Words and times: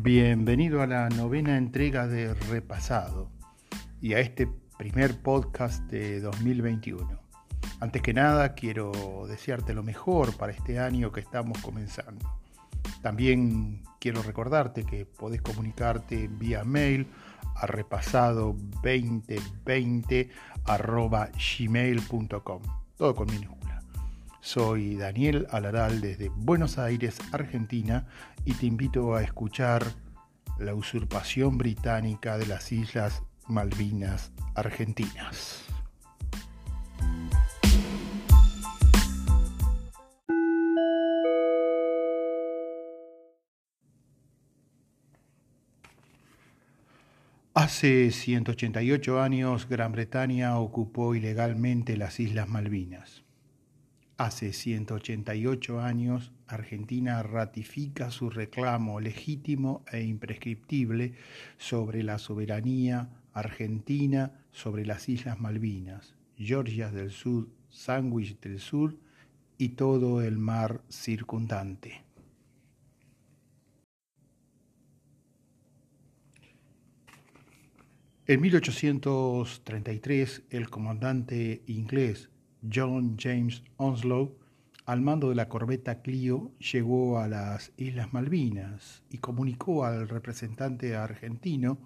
Bienvenido 0.00 0.80
a 0.80 0.86
la 0.86 1.08
novena 1.08 1.56
entrega 1.56 2.06
de 2.06 2.32
Repasado 2.32 3.32
y 4.00 4.14
a 4.14 4.20
este 4.20 4.48
primer 4.78 5.20
podcast 5.20 5.82
de 5.90 6.20
2021. 6.20 7.20
Antes 7.80 8.00
que 8.00 8.14
nada 8.14 8.54
quiero 8.54 8.92
desearte 9.26 9.74
lo 9.74 9.82
mejor 9.82 10.36
para 10.36 10.52
este 10.52 10.78
año 10.78 11.10
que 11.10 11.18
estamos 11.18 11.58
comenzando. 11.58 12.32
También 13.02 13.82
quiero 13.98 14.22
recordarte 14.22 14.84
que 14.84 15.04
podés 15.04 15.42
comunicarte 15.42 16.28
vía 16.28 16.62
mail 16.62 17.08
a 17.56 17.66
repasado2020 17.66 20.28
gmail.com. 21.58 22.62
Todo 22.96 23.14
con 23.16 23.26
minúscula. 23.26 23.67
Soy 24.48 24.96
Daniel 24.96 25.46
Alaral 25.50 26.00
desde 26.00 26.30
Buenos 26.30 26.78
Aires, 26.78 27.18
Argentina, 27.32 28.06
y 28.46 28.54
te 28.54 28.64
invito 28.64 29.14
a 29.14 29.22
escuchar 29.22 29.84
la 30.58 30.72
usurpación 30.74 31.58
británica 31.58 32.38
de 32.38 32.46
las 32.46 32.72
Islas 32.72 33.22
Malvinas 33.46 34.32
Argentinas. 34.54 35.66
Hace 47.52 48.10
188 48.12 49.20
años 49.20 49.68
Gran 49.68 49.92
Bretaña 49.92 50.58
ocupó 50.58 51.14
ilegalmente 51.14 51.98
las 51.98 52.18
Islas 52.18 52.48
Malvinas. 52.48 53.27
Hace 54.18 54.52
188 54.52 55.80
años 55.80 56.32
Argentina 56.48 57.22
ratifica 57.22 58.10
su 58.10 58.30
reclamo 58.30 58.98
legítimo 58.98 59.84
e 59.92 60.02
imprescriptible 60.02 61.14
sobre 61.56 62.02
la 62.02 62.18
soberanía 62.18 63.08
argentina 63.32 64.44
sobre 64.50 64.84
las 64.84 65.08
Islas 65.08 65.38
Malvinas, 65.38 66.16
Georgias 66.36 66.92
del 66.92 67.12
Sur, 67.12 67.48
Sandwich 67.68 68.40
del 68.40 68.58
Sur 68.58 68.98
y 69.56 69.68
todo 69.68 70.20
el 70.20 70.36
mar 70.36 70.82
circundante. 70.88 72.02
En 78.26 78.40
1833, 78.40 80.42
el 80.50 80.68
comandante 80.68 81.62
inglés 81.68 82.30
John 82.62 83.16
James 83.18 83.62
Onslow, 83.76 84.36
al 84.86 85.00
mando 85.00 85.28
de 85.28 85.34
la 85.34 85.48
corbeta 85.48 86.02
Clio, 86.02 86.52
llegó 86.58 87.18
a 87.18 87.28
las 87.28 87.72
Islas 87.76 88.12
Malvinas 88.12 89.02
y 89.10 89.18
comunicó 89.18 89.84
al 89.84 90.08
representante 90.08 90.96
argentino, 90.96 91.78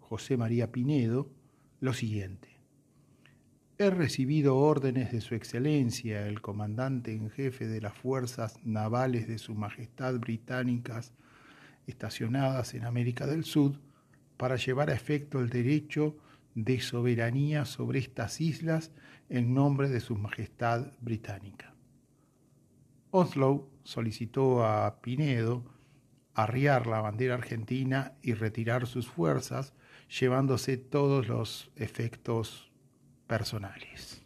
José 0.00 0.36
María 0.36 0.72
Pinedo, 0.72 1.30
lo 1.80 1.94
siguiente. 1.94 2.48
He 3.78 3.90
recibido 3.90 4.56
órdenes 4.56 5.12
de 5.12 5.20
Su 5.20 5.36
Excelencia, 5.36 6.26
el 6.26 6.40
comandante 6.40 7.12
en 7.12 7.30
jefe 7.30 7.68
de 7.68 7.80
las 7.80 7.96
fuerzas 7.96 8.58
navales 8.64 9.28
de 9.28 9.38
Su 9.38 9.54
Majestad 9.54 10.18
británicas 10.18 11.12
estacionadas 11.86 12.74
en 12.74 12.84
América 12.84 13.26
del 13.26 13.44
Sur, 13.44 13.78
para 14.36 14.56
llevar 14.56 14.90
a 14.90 14.94
efecto 14.94 15.38
el 15.38 15.48
derecho 15.48 16.16
de 16.64 16.80
soberanía 16.80 17.64
sobre 17.64 18.00
estas 18.00 18.40
islas 18.40 18.90
en 19.28 19.54
nombre 19.54 19.88
de 19.88 20.00
Su 20.00 20.16
Majestad 20.16 20.92
Británica. 21.00 21.72
Oslo 23.12 23.68
solicitó 23.84 24.66
a 24.66 25.00
Pinedo 25.00 25.62
arriar 26.34 26.88
la 26.88 27.00
bandera 27.00 27.34
argentina 27.34 28.14
y 28.22 28.34
retirar 28.34 28.88
sus 28.88 29.06
fuerzas, 29.06 29.72
llevándose 30.20 30.76
todos 30.76 31.28
los 31.28 31.70
efectos 31.76 32.72
personales. 33.28 34.24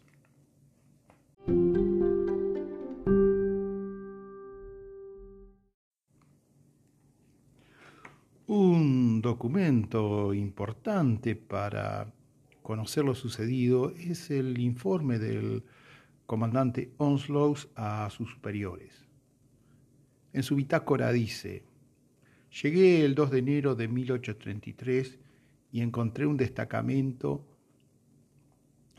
Un 8.47 9.21
documento 9.21 10.33
importante 10.33 11.35
para 11.35 12.11
conocer 12.63 13.03
lo 13.03 13.13
sucedido 13.13 13.91
es 13.91 14.31
el 14.31 14.57
informe 14.59 15.19
del 15.19 15.63
comandante 16.25 16.91
Onslow 16.97 17.55
a 17.75 18.09
sus 18.09 18.31
superiores. 18.31 19.05
En 20.31 20.41
su 20.41 20.55
bitácora 20.55 21.11
dice, 21.11 21.63
llegué 22.63 23.05
el 23.05 23.13
2 23.13 23.31
de 23.31 23.39
enero 23.39 23.75
de 23.75 23.87
1833 23.87 25.19
y 25.71 25.81
encontré 25.81 26.25
un 26.25 26.37
destacamento 26.37 27.45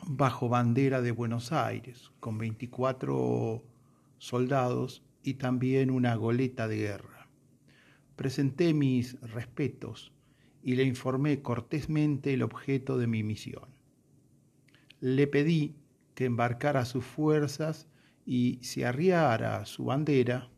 bajo 0.07 0.49
bandera 0.49 1.01
de 1.01 1.11
Buenos 1.11 1.51
Aires, 1.51 2.13
con 2.21 2.37
24 2.37 3.65
soldados 4.19 5.03
y 5.23 5.35
también 5.35 5.91
una 5.91 6.15
goleta 6.15 6.69
de 6.69 6.77
guerra. 6.77 7.29
Presenté 8.15 8.75
mis 8.75 9.21
respetos 9.23 10.14
y 10.65 10.75
le 10.75 10.83
informé 10.83 11.43
cortésmente 11.43 12.33
el 12.35 12.43
objeto 12.43 12.99
de 12.99 13.07
mi 13.07 13.23
misión. 13.23 13.69
Le 15.01 15.27
pedí 15.27 15.77
que 16.15 16.25
embarcara 16.25 16.85
sus 16.85 17.05
fuerzas 17.05 17.87
y 18.27 18.59
se 18.63 18.87
arriara 18.87 19.65
su 19.67 19.85
bandera, 19.85 20.51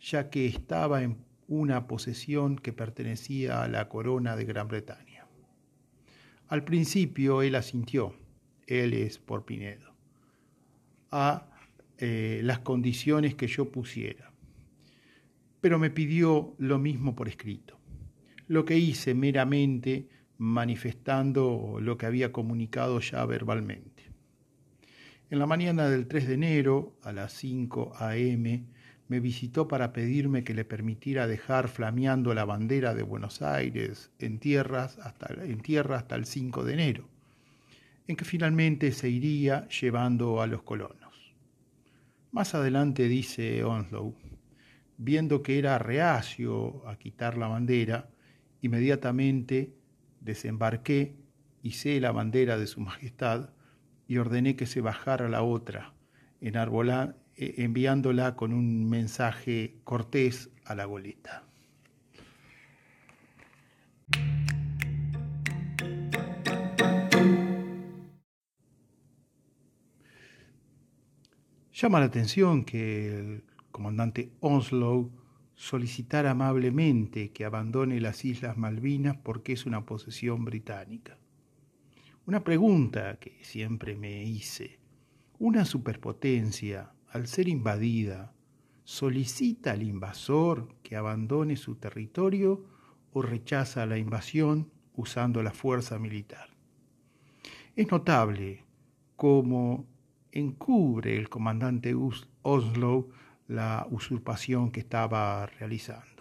ya 0.00 0.30
que 0.30 0.46
estaba 0.46 1.02
en 1.02 1.18
una 1.48 1.86
posesión 1.86 2.56
que 2.56 2.72
pertenecía 2.72 3.62
a 3.62 3.68
la 3.68 3.88
corona 3.88 4.36
de 4.36 4.44
Gran 4.44 4.68
Bretaña. 4.68 5.26
Al 6.46 6.64
principio 6.64 7.42
él 7.42 7.56
asintió, 7.56 8.14
él 8.66 8.94
es 8.94 9.18
por 9.18 9.44
Pinedo, 9.44 9.92
a 11.10 11.50
eh, 11.98 12.40
las 12.44 12.60
condiciones 12.60 13.34
que 13.34 13.48
yo 13.48 13.70
pusiera 13.72 14.28
pero 15.60 15.78
me 15.78 15.90
pidió 15.90 16.54
lo 16.58 16.78
mismo 16.78 17.14
por 17.14 17.28
escrito, 17.28 17.77
lo 18.48 18.64
que 18.64 18.78
hice 18.78 19.14
meramente 19.14 20.08
manifestando 20.38 21.78
lo 21.80 21.98
que 21.98 22.06
había 22.06 22.32
comunicado 22.32 22.98
ya 23.00 23.24
verbalmente. 23.26 24.04
En 25.30 25.38
la 25.38 25.46
mañana 25.46 25.88
del 25.90 26.06
3 26.06 26.28
de 26.28 26.34
enero, 26.34 26.96
a 27.02 27.12
las 27.12 27.32
5 27.34 27.92
a.m., 27.98 28.64
me 29.08 29.20
visitó 29.20 29.68
para 29.68 29.92
pedirme 29.92 30.44
que 30.44 30.54
le 30.54 30.64
permitiera 30.64 31.26
dejar 31.26 31.68
flameando 31.68 32.34
la 32.34 32.44
bandera 32.44 32.94
de 32.94 33.02
Buenos 33.02 33.42
Aires 33.42 34.10
en, 34.18 34.38
tierras 34.38 34.98
tierra 35.62 35.96
hasta 35.96 36.14
el 36.14 36.26
5 36.26 36.64
de 36.64 36.72
enero, 36.72 37.08
en 38.06 38.16
que 38.16 38.24
finalmente 38.24 38.92
se 38.92 39.08
iría 39.08 39.66
llevando 39.68 40.40
a 40.40 40.46
los 40.46 40.62
colonos. 40.62 41.34
Más 42.32 42.54
adelante 42.54 43.08
dice 43.08 43.64
Onslow, 43.64 44.14
viendo 44.98 45.42
que 45.42 45.58
era 45.58 45.78
reacio 45.78 46.86
a 46.86 46.96
quitar 46.96 47.38
la 47.38 47.48
bandera, 47.48 48.10
inmediatamente 48.60 49.74
desembarqué, 50.20 51.16
hice 51.62 52.00
la 52.00 52.12
bandera 52.12 52.58
de 52.58 52.66
su 52.66 52.80
majestad 52.80 53.50
y 54.06 54.18
ordené 54.18 54.56
que 54.56 54.66
se 54.66 54.80
bajara 54.80 55.28
la 55.28 55.42
otra, 55.42 55.94
e, 56.40 57.54
enviándola 57.58 58.36
con 58.36 58.52
un 58.52 58.88
mensaje 58.88 59.80
cortés 59.84 60.50
a 60.64 60.74
la 60.74 60.84
goleta. 60.86 61.44
Llama 71.72 72.00
la 72.00 72.06
atención 72.06 72.64
que 72.64 73.18
el 73.18 73.44
comandante 73.70 74.32
Onslow 74.40 75.12
solicitar 75.58 76.28
amablemente 76.28 77.32
que 77.32 77.44
abandone 77.44 78.00
las 78.00 78.24
Islas 78.24 78.56
Malvinas 78.56 79.16
porque 79.16 79.52
es 79.54 79.66
una 79.66 79.84
posesión 79.84 80.44
británica. 80.44 81.18
Una 82.26 82.44
pregunta 82.44 83.18
que 83.18 83.42
siempre 83.42 83.96
me 83.96 84.22
hice. 84.22 84.78
¿Una 85.40 85.64
superpotencia, 85.64 86.92
al 87.08 87.26
ser 87.26 87.48
invadida, 87.48 88.32
solicita 88.84 89.72
al 89.72 89.82
invasor 89.82 90.76
que 90.84 90.94
abandone 90.94 91.56
su 91.56 91.74
territorio 91.74 92.64
o 93.12 93.20
rechaza 93.20 93.84
la 93.84 93.98
invasión 93.98 94.70
usando 94.94 95.42
la 95.42 95.50
fuerza 95.50 95.98
militar? 95.98 96.50
Es 97.74 97.90
notable 97.90 98.64
cómo 99.16 99.88
encubre 100.30 101.16
el 101.16 101.28
comandante 101.28 101.96
Oslo 102.42 103.08
la 103.48 103.86
usurpación 103.90 104.70
que 104.70 104.80
estaba 104.80 105.46
realizando. 105.46 106.18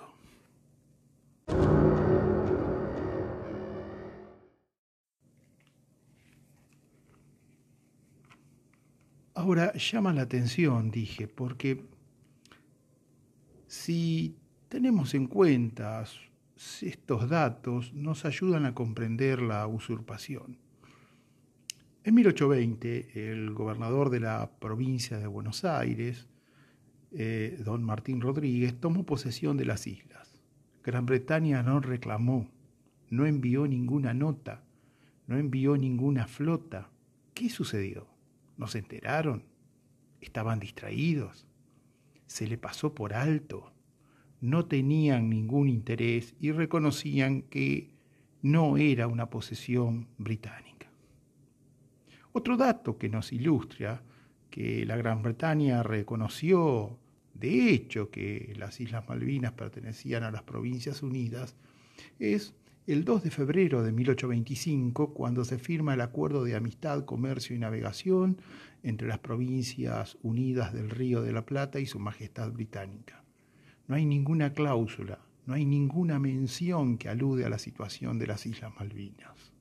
Ahora 9.33 9.71
llama 9.73 10.13
la 10.13 10.23
atención, 10.23 10.89
dije, 10.89 11.27
porque 11.27 11.85
si 13.67 14.35
tenemos 14.67 15.13
en 15.13 15.27
cuenta 15.27 16.03
estos 16.81 17.29
datos 17.29 17.93
nos 17.93 18.25
ayudan 18.25 18.65
a 18.65 18.73
comprender 18.73 19.41
la 19.41 19.67
usurpación. 19.67 20.57
En 22.03 22.15
1820, 22.15 23.31
el 23.31 23.53
gobernador 23.53 24.09
de 24.09 24.21
la 24.21 24.49
provincia 24.59 25.19
de 25.19 25.27
Buenos 25.27 25.65
Aires, 25.65 26.27
eh, 27.11 27.59
don 27.63 27.83
Martín 27.83 28.21
Rodríguez, 28.21 28.79
tomó 28.79 29.05
posesión 29.05 29.57
de 29.57 29.65
las 29.65 29.87
islas. 29.87 30.41
Gran 30.83 31.05
Bretaña 31.05 31.63
no 31.63 31.79
reclamó, 31.79 32.49
no 33.09 33.25
envió 33.25 33.67
ninguna 33.67 34.13
nota, 34.13 34.63
no 35.27 35.37
envió 35.37 35.77
ninguna 35.77 36.27
flota. 36.27 36.89
¿Qué 37.33 37.49
sucedió? 37.49 38.07
¿No 38.57 38.67
se 38.67 38.79
enteraron? 38.79 39.43
¿Estaban 40.21 40.59
distraídos? 40.59 41.45
¿Se 42.25 42.47
le 42.47 42.57
pasó 42.57 42.93
por 42.93 43.13
alto? 43.13 43.71
No 44.41 44.65
tenían 44.65 45.29
ningún 45.29 45.69
interés 45.69 46.35
y 46.39 46.51
reconocían 46.51 47.43
que 47.43 47.89
no 48.41 48.77
era 48.77 49.07
una 49.07 49.29
posesión 49.29 50.07
británica. 50.17 50.87
Otro 52.31 52.55
dato 52.55 52.97
que 52.97 53.09
nos 53.09 53.33
ilustra 53.33 54.03
que 54.49 54.85
la 54.85 54.97
Gran 54.97 55.21
Bretaña 55.21 55.83
reconoció 55.83 56.97
de 57.33 57.69
hecho 57.69 58.09
que 58.09 58.53
las 58.57 58.79
Islas 58.79 59.07
Malvinas 59.07 59.53
pertenecían 59.53 60.23
a 60.23 60.31
las 60.31 60.43
Provincias 60.43 61.03
Unidas 61.03 61.55
es 62.19 62.53
el 62.87 63.03
2 63.03 63.23
de 63.23 63.31
febrero 63.31 63.83
de 63.83 63.91
1825, 63.91 65.13
cuando 65.13 65.43
se 65.43 65.57
firma 65.57 65.93
el 65.93 66.01
Acuerdo 66.01 66.45
de 66.45 66.55
Amistad, 66.55 67.03
Comercio 67.03 67.53
y 67.55 67.59
Navegación 67.59 68.37
entre 68.81 69.09
las 69.09 69.19
Provincias 69.19 70.17
Unidas 70.23 70.73
del 70.73 70.89
Río 70.89 71.21
de 71.21 71.33
la 71.33 71.45
Plata 71.45 71.81
y 71.81 71.85
Su 71.85 71.99
Majestad 71.99 72.51
Británica. 72.51 73.25
No 73.87 73.95
hay 73.95 74.05
ninguna 74.05 74.53
cláusula, 74.53 75.19
no 75.45 75.53
hay 75.53 75.65
ninguna 75.65 76.17
mención 76.17 76.97
que 76.97 77.09
alude 77.09 77.45
a 77.45 77.49
la 77.49 77.59
situación 77.59 78.19
de 78.19 78.27
las 78.27 78.45
Islas 78.45 78.71
Malvinas. 78.79 79.56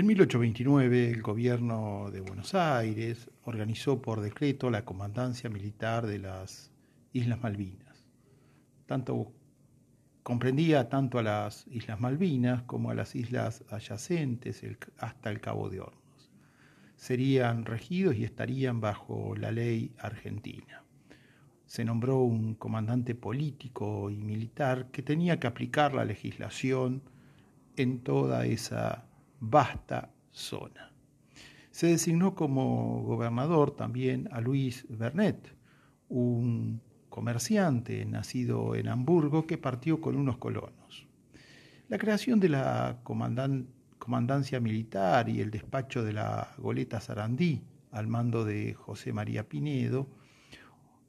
En 0.00 0.06
1829 0.06 1.10
el 1.10 1.20
gobierno 1.20 2.10
de 2.10 2.22
Buenos 2.22 2.54
Aires 2.54 3.30
organizó 3.44 4.00
por 4.00 4.22
decreto 4.22 4.70
la 4.70 4.86
comandancia 4.86 5.50
militar 5.50 6.06
de 6.06 6.18
las 6.18 6.72
Islas 7.12 7.42
Malvinas. 7.42 8.02
Tanto 8.86 9.30
comprendía 10.22 10.88
tanto 10.88 11.18
a 11.18 11.22
las 11.22 11.66
Islas 11.66 12.00
Malvinas 12.00 12.62
como 12.62 12.90
a 12.90 12.94
las 12.94 13.14
islas 13.14 13.62
adyacentes 13.68 14.64
hasta 14.96 15.30
el 15.30 15.42
Cabo 15.42 15.68
de 15.68 15.80
Hornos. 15.80 16.30
Serían 16.96 17.66
regidos 17.66 18.16
y 18.16 18.24
estarían 18.24 18.80
bajo 18.80 19.36
la 19.36 19.52
ley 19.52 19.92
argentina. 19.98 20.82
Se 21.66 21.84
nombró 21.84 22.20
un 22.20 22.54
comandante 22.54 23.14
político 23.14 24.08
y 24.08 24.16
militar 24.16 24.86
que 24.92 25.02
tenía 25.02 25.38
que 25.38 25.46
aplicar 25.46 25.92
la 25.92 26.06
legislación 26.06 27.02
en 27.76 27.98
toda 28.00 28.46
esa 28.46 29.09
vasta 29.40 30.12
zona. 30.30 30.92
Se 31.70 31.88
designó 31.88 32.34
como 32.34 33.02
gobernador 33.02 33.72
también 33.72 34.28
a 34.32 34.40
Luis 34.40 34.86
Bernet, 34.88 35.54
un 36.08 36.80
comerciante 37.08 38.04
nacido 38.04 38.74
en 38.74 38.88
Hamburgo 38.88 39.46
que 39.46 39.58
partió 39.58 40.00
con 40.00 40.16
unos 40.16 40.38
colonos. 40.38 41.06
La 41.88 41.98
creación 41.98 42.38
de 42.38 42.50
la 42.50 43.00
comandancia 43.02 44.60
militar 44.60 45.28
y 45.28 45.40
el 45.40 45.50
despacho 45.50 46.04
de 46.04 46.12
la 46.12 46.54
goleta 46.58 47.00
Sarandí 47.00 47.62
al 47.90 48.06
mando 48.06 48.44
de 48.44 48.74
José 48.74 49.12
María 49.12 49.48
Pinedo 49.48 50.06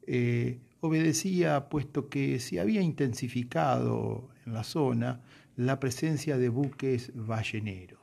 eh, 0.07 0.59
obedecía 0.79 1.69
puesto 1.69 2.09
que 2.09 2.39
se 2.39 2.59
había 2.59 2.81
intensificado 2.81 4.29
en 4.45 4.53
la 4.53 4.63
zona 4.63 5.21
la 5.55 5.79
presencia 5.79 6.37
de 6.37 6.49
buques 6.49 7.11
balleneros. 7.13 8.00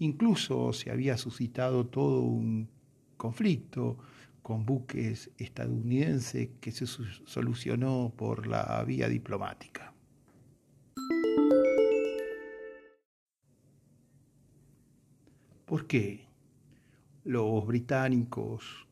Incluso 0.00 0.72
se 0.72 0.90
había 0.90 1.18
suscitado 1.18 1.86
todo 1.86 2.22
un 2.22 2.70
conflicto 3.18 3.98
con 4.40 4.64
buques 4.64 5.30
estadounidenses 5.36 6.48
que 6.58 6.72
se 6.72 6.86
solucionó 6.86 8.10
por 8.16 8.46
la 8.46 8.82
vía 8.84 9.10
diplomática. 9.10 9.92
¿Por 15.66 15.86
qué 15.86 16.26
los 17.24 17.66
británicos 17.66 18.88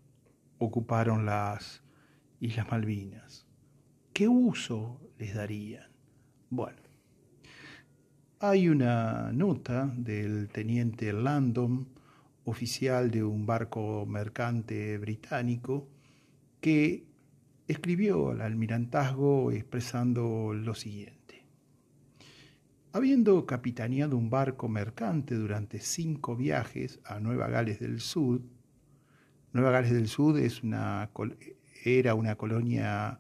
ocuparon 0.59 1.25
las 1.25 1.83
Islas 2.39 2.71
Malvinas? 2.71 3.47
¿Qué 4.13 4.29
uso 4.29 5.01
les 5.17 5.35
darían? 5.35 5.91
Bueno, 6.51 6.88
hay 8.41 8.69
una 8.69 9.33
nota 9.33 9.93
del 9.97 10.49
teniente 10.49 11.13
Landon, 11.13 11.89
oficial 12.45 13.11
de 13.11 13.25
un 13.25 13.47
barco 13.47 14.07
mercante 14.07 14.97
británico, 14.99 15.89
que 16.61 17.05
escribió 17.67 18.31
al 18.31 18.41
almirantazgo 18.41 19.51
expresando 19.51 20.55
lo 20.55 20.75
siguiente. 20.75 21.45
Habiendo 22.93 23.45
capitaneado 23.45 24.17
un 24.17 24.31
barco 24.31 24.69
mercante 24.69 25.35
durante 25.35 25.81
cinco 25.81 26.37
viajes 26.37 27.01
a 27.05 27.19
Nueva 27.19 27.49
Gales 27.49 27.81
del 27.81 28.01
Sur, 28.01 28.41
Nueva 29.53 29.73
Gales 29.73 29.93
del 29.93 30.09
Sur 30.09 30.41
era 31.85 32.15
una 32.15 32.37
colonia 32.37 33.19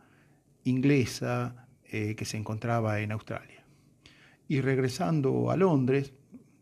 inglesa 0.65 1.69
eh, 1.85 2.15
que 2.15 2.25
se 2.25 2.37
encontraba 2.37 3.01
en 3.01 3.13
Australia. 3.13 3.58
Y 4.49 4.63
regresando 4.63 5.51
a 5.51 5.57
Londres, 5.57 6.15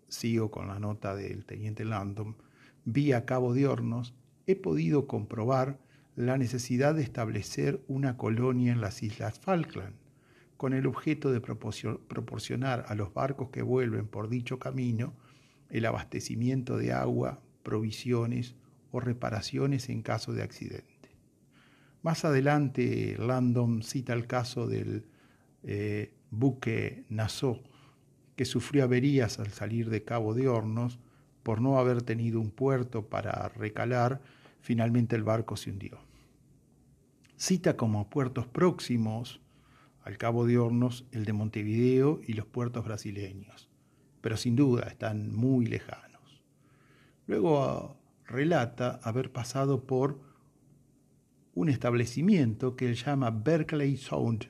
sigo 0.08 0.50
con 0.50 0.66
la 0.66 0.80
nota 0.80 1.14
del 1.14 1.44
teniente 1.44 1.84
Landon, 1.84 2.36
vía 2.84 3.24
Cabo 3.24 3.54
de 3.54 3.68
Hornos, 3.68 4.12
he 4.46 4.56
podido 4.56 5.06
comprobar 5.06 5.78
la 6.16 6.36
necesidad 6.36 6.96
de 6.96 7.02
establecer 7.02 7.80
una 7.86 8.16
colonia 8.16 8.72
en 8.72 8.80
las 8.80 9.04
Islas 9.04 9.38
Falkland, 9.38 9.94
con 10.56 10.72
el 10.72 10.86
objeto 10.86 11.30
de 11.30 11.40
proporcionar 11.40 12.86
a 12.88 12.94
los 12.96 13.14
barcos 13.14 13.50
que 13.50 13.62
vuelven 13.62 14.08
por 14.08 14.28
dicho 14.28 14.58
camino 14.58 15.14
el 15.70 15.84
abastecimiento 15.84 16.78
de 16.78 16.92
agua, 16.92 17.40
provisiones 17.62 18.56
o 18.90 18.98
reparaciones 18.98 19.88
en 19.90 20.02
caso 20.02 20.32
de 20.32 20.42
accidente. 20.42 21.10
Más 22.02 22.24
adelante, 22.24 23.16
Landon 23.18 23.82
cita 23.82 24.12
el 24.12 24.26
caso 24.26 24.66
del 24.66 25.06
eh, 25.62 26.14
buque 26.30 27.04
Nassau, 27.10 27.62
que 28.36 28.44
sufrió 28.44 28.84
averías 28.84 29.38
al 29.38 29.50
salir 29.50 29.90
de 29.90 30.04
Cabo 30.04 30.34
de 30.34 30.48
Hornos 30.48 30.98
por 31.42 31.60
no 31.60 31.78
haber 31.78 32.02
tenido 32.02 32.40
un 32.40 32.50
puerto 32.50 33.08
para 33.08 33.48
recalar, 33.48 34.20
finalmente 34.60 35.16
el 35.16 35.24
barco 35.24 35.56
se 35.56 35.70
hundió. 35.70 35.98
Cita 37.36 37.76
como 37.76 38.08
puertos 38.10 38.46
próximos 38.46 39.40
al 40.02 40.18
Cabo 40.18 40.46
de 40.46 40.58
Hornos 40.58 41.06
el 41.12 41.24
de 41.24 41.32
Montevideo 41.32 42.20
y 42.26 42.34
los 42.34 42.46
puertos 42.46 42.84
brasileños, 42.84 43.68
pero 44.20 44.36
sin 44.36 44.56
duda 44.56 44.84
están 44.88 45.34
muy 45.34 45.66
lejanos. 45.66 46.42
Luego 47.26 47.62
ah, 47.64 47.96
relata 48.26 49.00
haber 49.02 49.32
pasado 49.32 49.84
por 49.84 50.20
un 51.54 51.68
establecimiento 51.68 52.76
que 52.76 52.86
él 52.86 52.94
llama 52.94 53.30
Berkeley 53.30 53.96
Sound, 53.96 54.48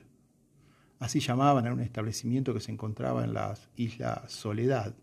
Así 0.99 1.19
llamaban 1.19 1.67
a 1.67 1.73
un 1.73 1.79
establecimiento 1.79 2.53
que 2.53 2.59
se 2.59 2.71
encontraba 2.71 3.23
en 3.23 3.33
la 3.33 3.55
isla 3.75 4.23
Soledad, 4.27 4.95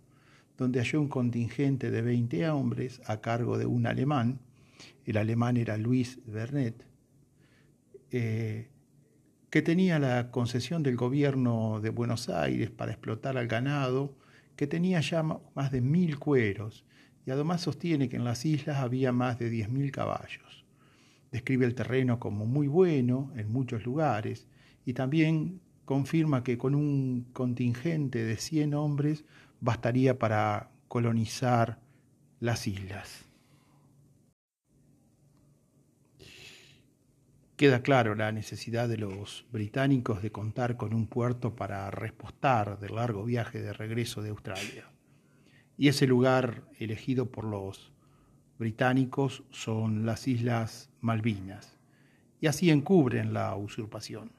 donde 0.57 0.81
halló 0.81 1.01
un 1.01 1.09
contingente 1.09 1.91
de 1.91 2.03
20 2.03 2.49
hombres 2.51 3.01
a 3.07 3.21
cargo 3.21 3.59
de 3.59 3.67
un 3.67 3.87
alemán, 3.87 4.41
el 5.05 5.17
alemán 5.17 5.57
era 5.57 5.77
Luis 5.77 6.21
Bernet, 6.27 6.85
eh, 8.11 8.69
que 9.51 9.63
tenía 9.63 9.99
la 9.99 10.31
concesión 10.31 10.83
del 10.83 10.97
gobierno 10.97 11.81
de 11.81 11.91
Buenos 11.91 12.29
Aires 12.29 12.71
para 12.71 12.93
explotar 12.93 13.37
al 13.37 13.47
ganado, 13.47 14.17
que 14.57 14.67
tenía 14.67 15.01
ya 15.01 15.23
más 15.23 15.71
de 15.71 15.81
mil 15.81 16.19
cueros, 16.19 16.85
y 17.27 17.31
además 17.31 17.63
sostiene 17.63 18.09
que 18.09 18.17
en 18.17 18.25
las 18.25 18.45
islas 18.45 18.79
había 18.79 19.13
más 19.13 19.39
de 19.39 19.51
10.000 19.51 19.91
caballos. 19.91 20.65
Describe 21.33 21.65
el 21.65 21.75
terreno 21.75 22.21
como 22.21 22.47
muy 22.47 22.67
bueno 22.67 23.33
en 23.37 23.51
muchos 23.51 23.85
lugares 23.85 24.47
y 24.85 24.93
también 24.93 25.61
confirma 25.85 26.43
que 26.43 26.59
con 26.59 26.75
un 26.75 27.27
contingente 27.33 28.25
de 28.25 28.37
100 28.37 28.75
hombres 28.75 29.25
bastaría 29.61 30.19
para 30.19 30.71
colonizar 30.89 31.79
las 32.41 32.67
islas. 32.67 33.25
Queda 37.57 37.83
claro 37.83 38.17
la 38.17 38.33
necesidad 38.33 38.89
de 38.89 38.97
los 38.97 39.47
británicos 39.53 40.23
de 40.23 40.33
contar 40.33 40.77
con 40.77 40.93
un 40.93 41.07
puerto 41.07 41.55
para 41.55 41.89
repostar 41.91 42.81
del 42.81 42.97
largo 42.97 43.25
viaje 43.25 43.63
de 43.63 43.73
regreso 43.73 44.23
de 44.23 44.31
Australia. 44.31 44.91
Y 45.79 45.89
ese 45.89 46.07
lugar 46.07 46.65
elegido 46.79 47.31
por 47.31 47.45
los 47.45 47.93
británicos 48.59 49.45
son 49.51 50.05
las 50.05 50.27
Islas 50.27 50.91
Malvinas, 51.01 51.79
y 52.41 52.49
así 52.49 52.71
encubren 52.71 53.33
la 53.33 53.55
usurpación. 53.57 54.33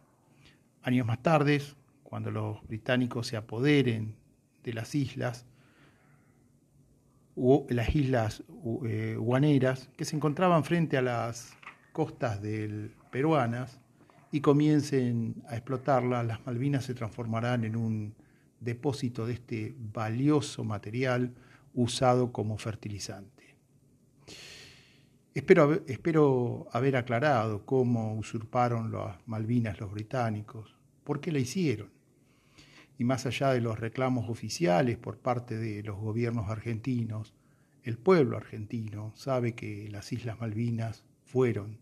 Años 0.86 1.08
más 1.08 1.24
tarde, 1.24 1.63
cuando 2.04 2.30
los 2.30 2.62
británicos 2.68 3.25
se 3.25 3.38
apoderen 3.38 4.15
de 4.63 4.72
las 4.72 4.94
islas, 4.94 5.48
las 7.36 7.96
islas 7.96 8.44
eh, 8.86 9.15
guaneras, 9.18 9.89
que 9.98 10.06
se 10.06 10.15
encontraban 10.15 10.63
frente 10.63 10.96
a 10.96 11.01
las 11.01 11.58
costas 11.92 12.39
del 12.39 12.92
peruanas, 13.10 13.80
y 14.32 14.42
comiencen 14.42 15.42
a 15.48 15.56
explotarlas, 15.56 16.24
las 16.24 16.46
Malvinas 16.46 16.86
se 16.86 16.94
transformarán 16.94 17.63
en 17.63 17.75
un 17.75 18.13
depósito 18.60 19.25
de 19.25 19.34
este 19.34 19.75
valioso 19.92 20.63
material 20.63 21.34
usado 21.74 22.32
como 22.32 22.60
fertilizante. 22.60 23.45
Espero, 25.36 26.70
haber 26.72 26.96
aclarado 26.96 27.65
cómo 27.65 28.15
usurparon 28.15 28.89
las 28.94 29.18
Malvinas 29.27 29.82
los 29.82 29.92
británicos, 29.92 30.74
por 31.04 31.20
qué 31.20 31.34
la 31.34 31.39
hicieron. 31.39 31.92
Y 32.98 33.04
más 33.04 33.25
allá 33.25 33.50
de 33.50 33.60
los 33.60 33.77
reclamos 33.77 34.30
oficiales 34.30 34.98
por 34.98 35.18
parte 35.18 35.58
de 35.58 35.84
los 35.84 35.98
gobiernos 36.00 36.50
argentinos, 36.50 37.34
el 37.84 37.98
pueblo 37.98 38.38
argentino 38.38 39.12
sabe 39.13 39.56
que 39.56 39.89
las 39.89 40.13
Islas 40.13 40.39
Malvinas 40.39 41.04
fueron, 41.25 41.80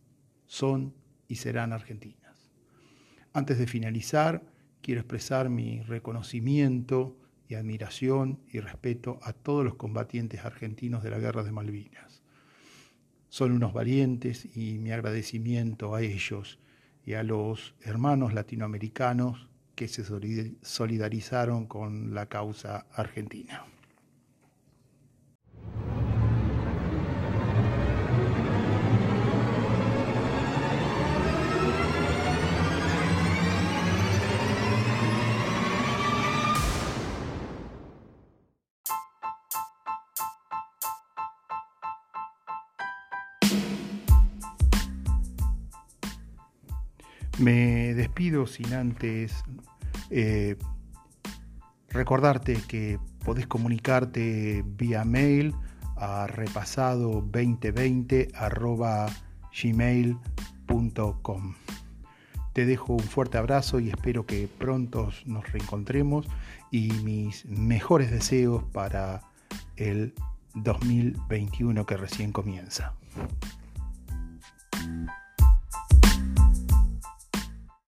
son 0.48 0.96
y 1.28 1.36
serán 1.36 1.74
argentinas. 1.74 2.50
Antes 3.34 3.60
de 3.60 3.68
finalizar, 3.68 4.42
quiero 4.82 5.02
expresar 5.02 5.50
mi 5.50 5.84
reconocimiento 5.84 7.16
y 7.48 7.54
admiración 7.54 8.40
y 8.52 8.62
respeto 8.62 9.20
a 9.22 9.32
todos 9.32 9.64
los 9.64 9.76
combatientes 9.76 10.44
argentinos 10.44 11.04
de 11.04 11.12
la 11.12 11.20
Guerra 11.20 11.44
de 11.44 11.52
Malvinas. 11.52 12.23
Son 13.34 13.52
unos 13.52 13.74
valientes 13.74 14.48
y 14.56 14.78
mi 14.78 14.92
agradecimiento 14.92 15.96
a 15.96 16.04
ellos 16.04 16.60
y 17.04 17.14
a 17.14 17.24
los 17.24 17.74
hermanos 17.82 18.36
latinoamericanos 18.36 19.50
que 19.74 19.88
se 19.88 20.04
solidarizaron 20.62 21.66
con 21.66 22.14
la 22.14 22.28
causa 22.28 22.86
argentina. 22.94 23.66
Me 47.44 47.94
despido 47.94 48.48
sin 48.48 48.74
antes 48.74 49.44
eh, 50.10 50.56
recordarte 51.90 52.58
que 52.70 53.00
podés 53.26 53.48
comunicarte 53.48 54.64
vía 54.66 55.04
mail 55.04 55.54
a 55.98 56.26
repasado2020 56.28 59.12
gmail.com. 59.62 61.56
Te 62.54 62.66
dejo 62.66 62.94
un 62.94 63.02
fuerte 63.02 63.38
abrazo 63.38 63.82
y 63.82 63.90
espero 63.90 64.26
que 64.26 64.48
pronto 64.48 65.10
nos 65.26 65.52
reencontremos 65.52 66.26
y 66.72 66.94
mis 67.04 67.46
mejores 67.46 68.10
deseos 68.10 68.64
para 68.72 69.20
el 69.76 70.14
2021 70.54 71.86
que 71.86 71.98
recién 71.98 72.32
comienza. 72.32 72.94